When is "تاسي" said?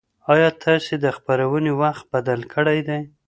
0.63-0.95